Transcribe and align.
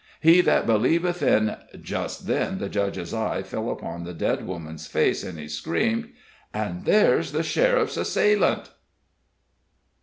'He 0.19 0.41
that 0.41 0.65
believeth 0.65 1.21
in'" 1.21 1.55
Just 1.79 2.25
then 2.25 2.57
the 2.57 2.69
Judge's 2.69 3.13
eye 3.13 3.43
fell 3.43 3.69
upon 3.69 4.03
the 4.03 4.15
dead 4.15 4.47
woman's 4.47 4.87
face, 4.87 5.23
and 5.23 5.37
he 5.37 5.47
screamed: 5.47 6.09
"And 6.55 6.85
there's 6.85 7.33
the 7.33 7.43
sheriff's 7.43 7.97
assailant!" 7.97 8.71